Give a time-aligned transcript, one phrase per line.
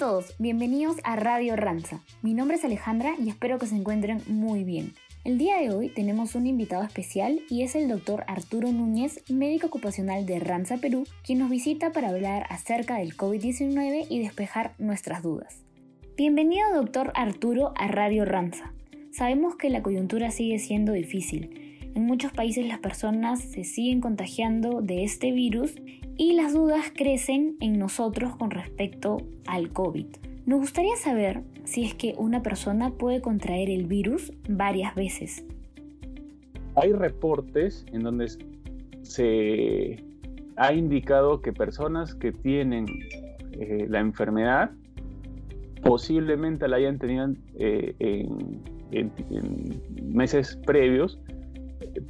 [0.00, 2.00] todos, bienvenidos a Radio Ranza.
[2.22, 4.94] Mi nombre es Alejandra y espero que se encuentren muy bien.
[5.24, 9.66] El día de hoy tenemos un invitado especial y es el doctor Arturo Núñez, médico
[9.66, 15.22] ocupacional de Ranza Perú, quien nos visita para hablar acerca del COVID-19 y despejar nuestras
[15.22, 15.64] dudas.
[16.16, 18.72] Bienvenido doctor Arturo a Radio Ranza.
[19.12, 21.69] Sabemos que la coyuntura sigue siendo difícil.
[22.00, 25.74] En muchos países las personas se siguen contagiando de este virus
[26.16, 30.06] y las dudas crecen en nosotros con respecto al COVID.
[30.46, 35.44] Nos gustaría saber si es que una persona puede contraer el virus varias veces.
[36.74, 38.28] Hay reportes en donde
[39.02, 40.02] se
[40.56, 42.86] ha indicado que personas que tienen
[43.52, 44.70] eh, la enfermedad
[45.82, 47.94] posiblemente la hayan tenido eh,
[48.90, 49.82] en,
[50.14, 51.18] meses previos,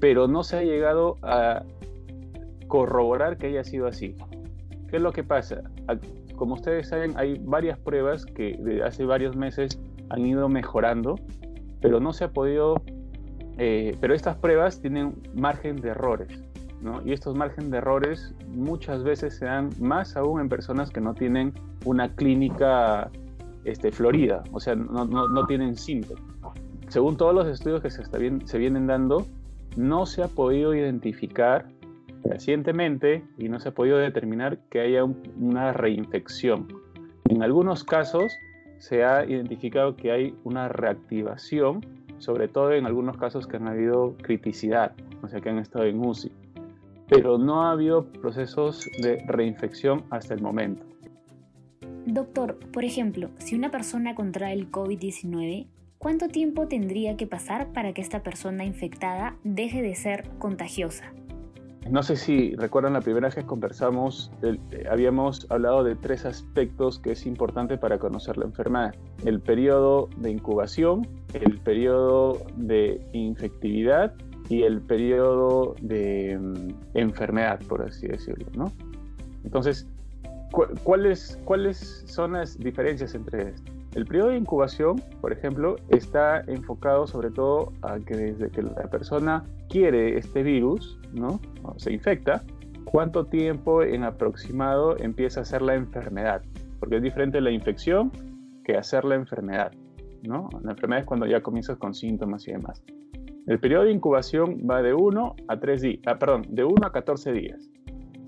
[0.00, 1.62] pero no se ha llegado a
[2.66, 4.16] corroborar que haya sido así.
[4.88, 5.62] ¿Qué es lo que pasa?
[6.36, 11.16] Como ustedes saben, hay varias pruebas que de hace varios meses han ido mejorando,
[11.80, 12.80] pero no se ha podido,
[13.58, 16.42] eh, pero estas pruebas tienen margen de errores,
[16.80, 17.02] ¿no?
[17.04, 21.14] Y estos margen de errores muchas veces se dan más aún en personas que no
[21.14, 21.52] tienen
[21.84, 23.10] una clínica
[23.64, 26.24] este, florida, o sea, no, no, no tienen síntomas.
[26.88, 29.26] Según todos los estudios que se, está bien, se vienen dando,
[29.76, 31.66] no se ha podido identificar
[32.24, 36.68] recientemente y no se ha podido determinar que haya una reinfección.
[37.28, 38.32] En algunos casos
[38.78, 41.84] se ha identificado que hay una reactivación,
[42.18, 46.04] sobre todo en algunos casos que han habido criticidad, o sea, que han estado en
[46.04, 46.32] UCI,
[47.08, 50.84] pero no ha habido procesos de reinfección hasta el momento.
[52.06, 55.66] Doctor, por ejemplo, si una persona contrae el COVID-19,
[56.00, 61.12] ¿cuánto tiempo tendría que pasar para que esta persona infectada deje de ser contagiosa?
[61.90, 64.58] No sé si recuerdan la primera vez que conversamos, eh,
[64.90, 68.94] habíamos hablado de tres aspectos que es importante para conocer la enfermedad.
[69.26, 74.14] El periodo de incubación, el periodo de infectividad
[74.48, 78.46] y el periodo de mm, enfermedad, por así decirlo.
[78.54, 78.72] ¿no?
[79.44, 79.86] Entonces,
[80.82, 83.79] ¿cuáles, ¿cuáles son las diferencias entre estos?
[83.94, 88.88] El periodo de incubación, por ejemplo, está enfocado sobre todo a que desde que la
[88.88, 91.40] persona quiere este virus, ¿no?
[91.64, 92.44] O se infecta,
[92.84, 96.42] cuánto tiempo en aproximado empieza a hacer la enfermedad.
[96.78, 98.12] Porque es diferente la infección
[98.64, 99.72] que hacer la enfermedad,
[100.22, 100.48] ¿no?
[100.62, 102.84] La enfermedad es cuando ya comienzas con síntomas y demás.
[103.48, 106.92] El periodo de incubación va de 1 a 3 días, ah, perdón, de 1 a
[106.92, 107.68] 14 días.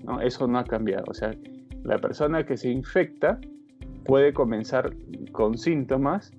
[0.03, 0.19] ¿no?
[0.19, 1.05] Eso no ha cambiado.
[1.07, 1.33] O sea,
[1.83, 3.39] la persona que se infecta
[4.05, 4.93] puede comenzar
[5.31, 6.31] con síntomas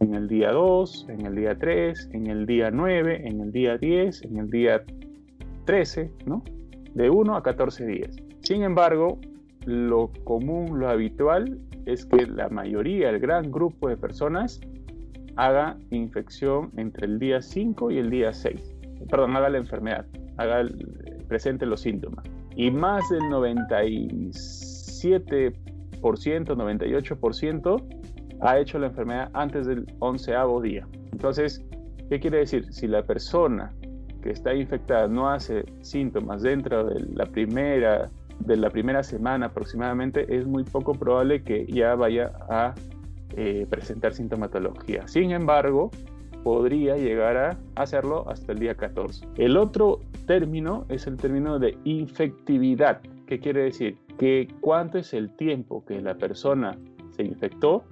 [0.00, 3.76] en el día 2, en el día 3, en el día 9, en el día
[3.76, 4.82] 10, en el día
[5.66, 6.42] 13, ¿no?
[6.94, 8.16] De 1 a 14 días.
[8.40, 9.18] Sin embargo,
[9.66, 14.60] lo común, lo habitual es que la mayoría, el gran grupo de personas
[15.36, 18.74] haga infección entre el día 5 y el día 6.
[19.10, 20.06] Perdón, haga la enfermedad,
[20.36, 20.66] haga
[21.28, 22.24] presente los síntomas.
[22.56, 25.52] Y más del 97
[26.00, 27.82] 98%
[28.40, 30.86] ha hecho la enfermedad antes del onceavo día.
[31.12, 31.64] Entonces,
[32.08, 32.72] ¿qué quiere decir?
[32.72, 33.72] Si la persona
[34.22, 40.34] que está infectada no hace síntomas dentro de la primera, de la primera semana aproximadamente,
[40.34, 42.74] es muy poco probable que ya vaya a
[43.36, 45.06] eh, presentar sintomatología.
[45.06, 45.90] Sin embargo,
[46.42, 49.26] podría llegar a hacerlo hasta el día 14.
[49.36, 53.00] El otro término es el término de infectividad.
[53.30, 53.96] ¿Qué quiere decir?
[54.18, 56.76] Que cuánto es el tiempo que la persona
[57.10, 57.84] se infectó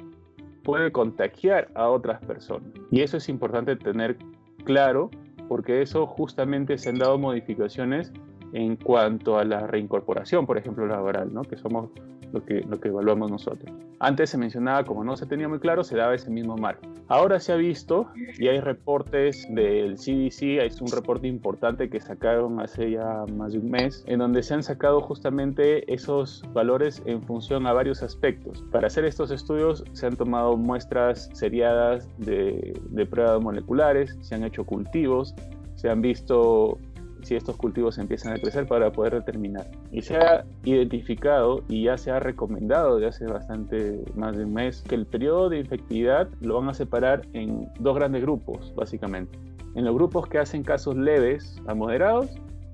[0.64, 2.68] puede contagiar a otras personas.
[2.90, 4.16] Y eso es importante tener
[4.64, 5.12] claro
[5.48, 8.12] porque eso justamente se han dado modificaciones
[8.52, 11.42] en cuanto a la reincorporación, por ejemplo, laboral, ¿no?
[11.42, 11.90] que somos
[12.32, 13.74] lo que, lo que evaluamos nosotros.
[14.00, 16.82] Antes se mencionaba, como no se tenía muy claro, se daba ese mismo marco.
[17.08, 18.06] Ahora se ha visto
[18.38, 23.58] y hay reportes del CDC, es un reporte importante que sacaron hace ya más de
[23.58, 28.62] un mes, en donde se han sacado justamente esos valores en función a varios aspectos.
[28.70, 34.44] Para hacer estos estudios se han tomado muestras seriadas de, de pruebas moleculares, se han
[34.44, 35.34] hecho cultivos,
[35.78, 36.78] se han visto
[37.22, 39.70] si estos cultivos empiezan a crecer para poder determinar.
[39.90, 44.54] Y se ha identificado y ya se ha recomendado de hace bastante más de un
[44.54, 49.38] mes que el periodo de infectividad lo van a separar en dos grandes grupos, básicamente.
[49.74, 52.30] En los grupos que hacen casos leves a moderados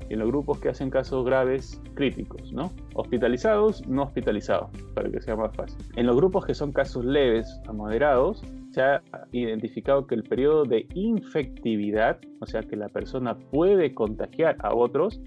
[0.09, 2.71] y en los grupos que hacen casos graves críticos, ¿no?
[2.95, 5.79] Hospitalizados, no hospitalizados, para que sea más fácil.
[5.97, 8.43] En los grupos que son casos leves a moderados,
[8.75, 14.57] se ha identificado que el periodo de infectividad, o sea que la persona puede contagiar
[14.59, 15.21] a otros,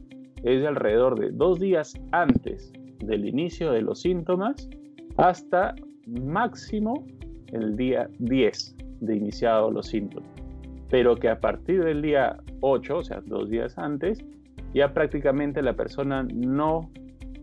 [0.44, 4.69] es de alrededor de dos días antes del inicio de los síntomas
[5.15, 7.05] hasta máximo
[7.53, 10.29] el día 10 de iniciado los síntomas,
[10.89, 14.19] pero que a partir del día 8, o sea, dos días antes,
[14.73, 16.89] ya prácticamente la persona no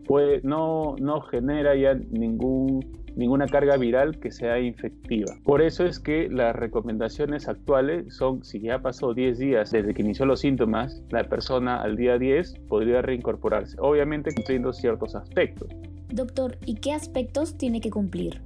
[0.07, 2.81] puede, no, no genera ya ningún,
[3.17, 5.35] ninguna carga viral que sea infectiva.
[5.45, 10.03] Por eso es que las recomendaciones actuales son, si ya pasó 10 días desde que
[10.03, 15.69] inició los síntomas, la persona al día 10 podría reincorporarse, obviamente cumpliendo ciertos aspectos.
[16.09, 18.41] Doctor, ¿y qué aspectos tiene que cumplir?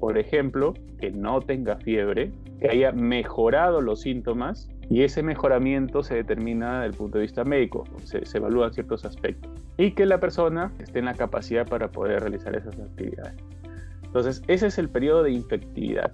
[0.00, 6.16] Por ejemplo, que no tenga fiebre, que haya mejorado los síntomas y ese mejoramiento se
[6.16, 10.70] determina desde el punto de vista médico, se, evalúan ciertos aspectos y que la persona
[10.80, 13.42] esté en la capacidad para poder realizar esas actividades.
[14.02, 16.12] Entonces, ese es el periodo de infectividad.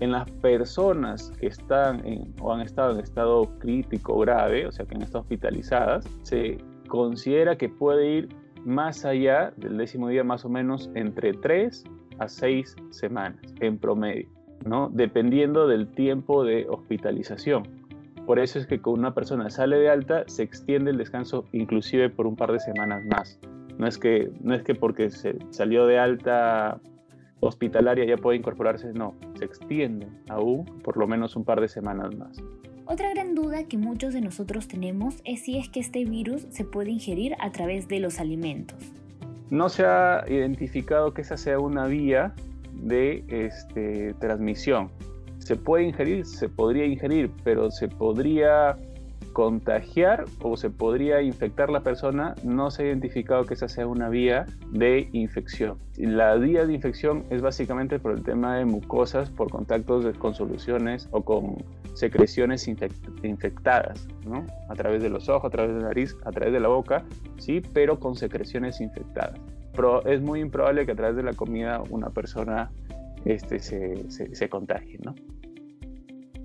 [0.00, 2.02] En las personas que están
[2.40, 6.58] o han estado en estado crítico grave, o sea, que han estado hospitalizadas, se
[6.88, 8.28] considera que puede ir
[8.64, 11.84] más allá del décimo día, más o menos entre 3
[12.18, 14.28] a 6 semanas en promedio,
[14.64, 14.90] ¿no?
[14.92, 17.85] dependiendo del tiempo de hospitalización.
[18.26, 22.10] Por eso es que cuando una persona sale de alta, se extiende el descanso inclusive
[22.10, 23.38] por un par de semanas más.
[23.78, 26.80] No es que, no es que porque se salió de alta
[27.40, 32.16] hospitalaria ya puede incorporarse, no, se extiende aún por lo menos un par de semanas
[32.16, 32.42] más.
[32.86, 36.64] Otra gran duda que muchos de nosotros tenemos es si es que este virus se
[36.64, 38.78] puede ingerir a través de los alimentos.
[39.50, 42.34] No se ha identificado que esa sea una vía
[42.72, 44.90] de este, transmisión
[45.46, 48.76] se puede ingerir, se podría ingerir, pero se podría
[49.32, 54.08] contagiar o se podría infectar la persona, no se ha identificado que esa sea una
[54.08, 55.78] vía de infección.
[55.98, 61.08] La vía de infección es básicamente por el tema de mucosas, por contactos con soluciones
[61.12, 61.62] o con
[61.94, 64.44] secreciones infectadas, ¿no?
[64.68, 67.04] A través de los ojos, a través de la nariz, a través de la boca,
[67.38, 69.38] sí, pero con secreciones infectadas.
[70.06, 72.70] Es muy improbable que a través de la comida una persona
[73.26, 75.14] este, se, se, se contagie, ¿no?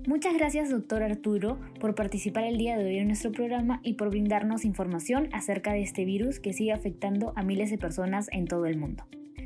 [0.04, 4.10] Muchas gracias, doctor Arturo, por participar el día de hoy en nuestro programa y por
[4.10, 8.66] brindarnos información acerca de este virus que sigue afectando a miles de personas en todo
[8.66, 9.04] el mundo.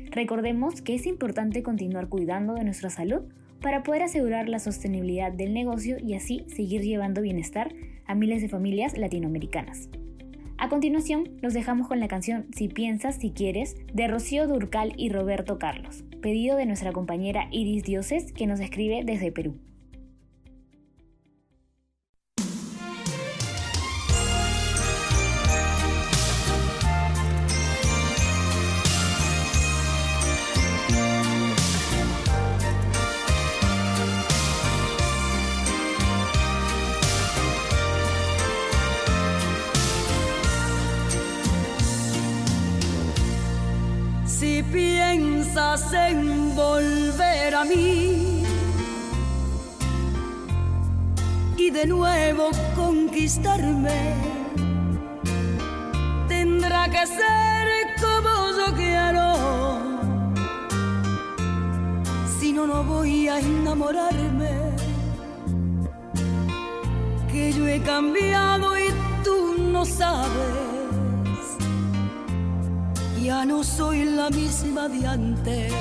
[0.09, 3.21] Recordemos que es importante continuar cuidando de nuestra salud
[3.61, 7.75] para poder asegurar la sostenibilidad del negocio y así seguir llevando bienestar
[8.07, 9.89] a miles de familias latinoamericanas.
[10.57, 15.09] A continuación, los dejamos con la canción Si piensas, si quieres, de Rocío Durcal y
[15.09, 19.59] Roberto Carlos, pedido de nuestra compañera Iris Dioses, que nos escribe desde Perú.
[45.89, 48.43] Piensas en volver a mí.
[51.57, 54.13] Y de nuevo conquistarme,
[56.27, 57.67] tendrá que ser
[57.99, 59.79] como yo quiero.
[62.39, 64.51] Si no, no voy a enamorarme,
[67.31, 68.87] que yo he cambiado y
[69.23, 70.76] tú no sabes
[73.27, 75.73] ya no soy la misma de antes.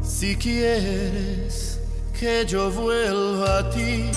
[0.00, 1.78] Si quieres
[2.18, 4.10] que yo vuelva a ti,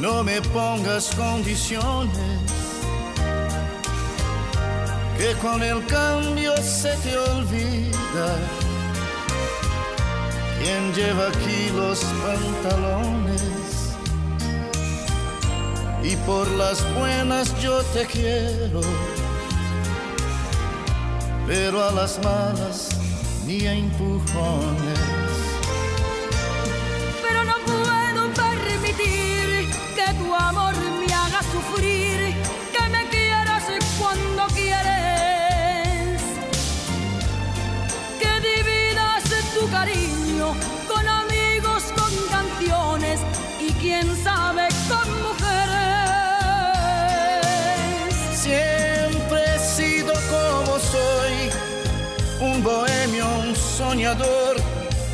[0.00, 2.40] no me pongas condiciones,
[5.16, 8.28] que con el cambio se te olvida.
[10.60, 13.27] Quien lleva aquí los pantalones
[16.02, 18.80] y por las buenas yo te quiero,
[21.46, 22.88] pero a las malas
[23.46, 25.47] ni a empujones.
[53.98, 54.54] Soñador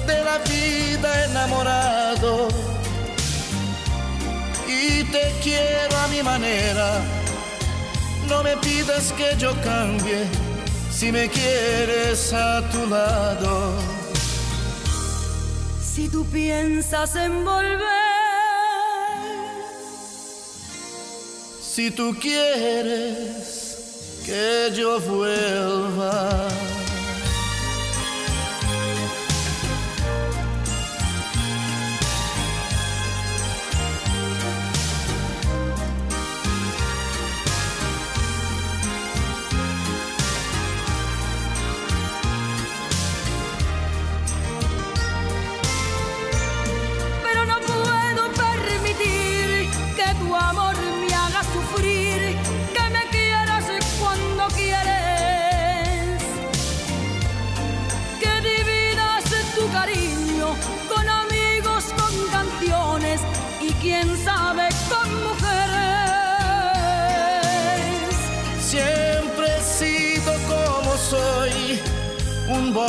[0.07, 2.49] de la vida enamorado.
[4.69, 7.01] Y te quiero a mi manera,
[8.29, 10.27] no me pidas que yo cambie
[10.91, 13.73] si me quieres a tu lado.
[15.81, 17.81] Si tú piensas en volver,
[21.63, 23.79] si tú quieres
[24.27, 26.49] que yo vuelva.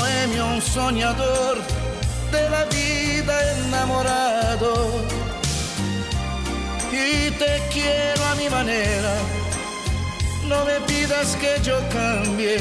[0.05, 1.57] Bohemio, un soñador
[2.31, 4.71] de la vida enamorado.
[6.91, 9.15] Y te quiero a mi manera,
[10.47, 12.57] no me pidas que yo cambie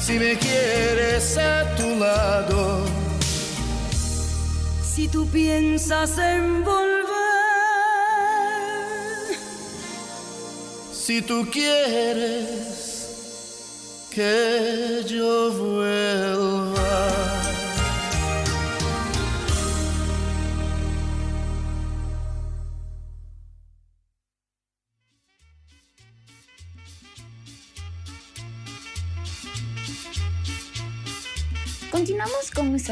[0.00, 2.84] si me quieres a tu lado.
[4.94, 7.06] Si tú piensas en volver,
[10.92, 12.76] si tú quieres
[14.16, 16.05] que yo vuelva.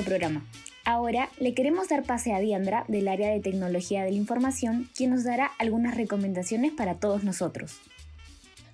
[0.02, 0.46] Programa.
[0.84, 5.10] Ahora le queremos dar pase a Diandra del área de tecnología de la información, quien
[5.10, 7.80] nos dará algunas recomendaciones para todos nosotros.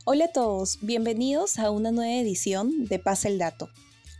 [0.05, 3.69] Hola a todos, bienvenidos a una nueva edición de Pasa el Dato.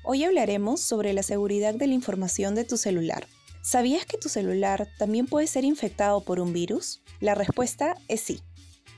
[0.05, 3.27] Hoy hablaremos sobre la seguridad de la información de tu celular.
[3.63, 7.03] ¿Sabías que tu celular también puede ser infectado por un virus?
[7.21, 8.41] La respuesta es sí.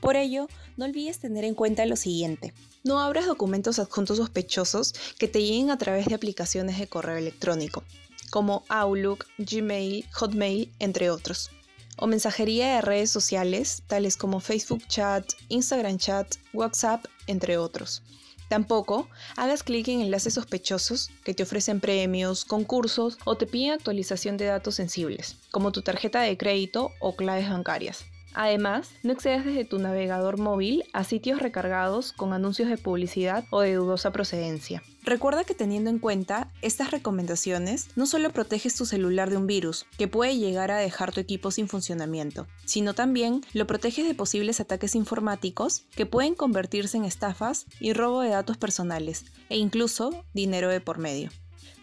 [0.03, 2.53] Por ello, no olvides tener en cuenta lo siguiente.
[2.83, 7.85] No abras documentos adjuntos sospechosos que te lleguen a través de aplicaciones de correo electrónico,
[8.29, 11.51] como Outlook, Gmail, Hotmail, entre otros
[11.95, 18.03] o mensajería de redes sociales, tales como Facebook Chat, Instagram Chat, WhatsApp, entre otros.
[18.49, 19.07] Tampoco
[19.37, 24.45] hagas clic en enlaces sospechosos que te ofrecen premios, concursos o te piden actualización de
[24.45, 28.03] datos sensibles, como tu tarjeta de crédito o claves bancarias.
[28.33, 33.61] Además, no accedas desde tu navegador móvil a sitios recargados con anuncios de publicidad o
[33.61, 34.81] de dudosa procedencia.
[35.03, 39.85] Recuerda que teniendo en cuenta estas recomendaciones, no solo proteges tu celular de un virus
[39.97, 44.59] que puede llegar a dejar tu equipo sin funcionamiento, sino también lo proteges de posibles
[44.59, 50.69] ataques informáticos que pueden convertirse en estafas y robo de datos personales e incluso dinero
[50.69, 51.29] de por medio.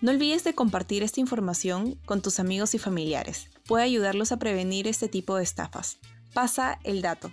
[0.00, 3.48] No olvides de compartir esta información con tus amigos y familiares.
[3.66, 5.98] Puede ayudarlos a prevenir este tipo de estafas
[6.32, 7.30] pasa el dato.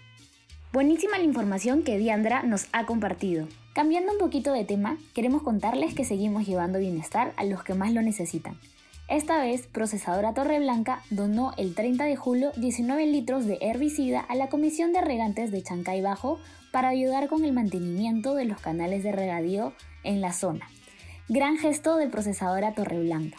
[0.73, 3.47] Buenísima la información que Diandra nos ha compartido.
[3.73, 7.93] Cambiando un poquito de tema, queremos contarles que seguimos llevando bienestar a los que más
[7.93, 8.59] lo necesitan.
[9.07, 14.49] Esta vez, Procesadora Torreblanca donó el 30 de julio 19 litros de herbicida a la
[14.49, 16.39] Comisión de Regantes de Chancay Bajo
[16.71, 19.73] para ayudar con el mantenimiento de los canales de regadío
[20.03, 20.67] en la zona.
[21.29, 23.37] Gran gesto de Procesadora Torreblanca.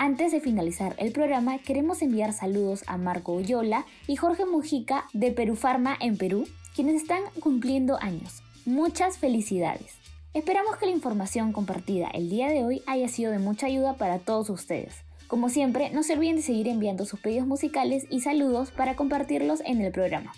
[0.00, 5.32] Antes de finalizar el programa, queremos enviar saludos a Marco Ullola y Jorge Mujica de
[5.32, 8.44] Perú Pharma en Perú, quienes están cumpliendo años.
[8.64, 9.96] Muchas felicidades.
[10.34, 14.20] Esperamos que la información compartida el día de hoy haya sido de mucha ayuda para
[14.20, 14.94] todos ustedes.
[15.26, 19.60] Como siempre, no se olviden de seguir enviando sus pedidos musicales y saludos para compartirlos
[19.64, 20.32] en el programa.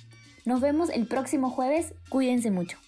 [0.46, 2.78] Nos vemos el próximo jueves, cuídense mucho.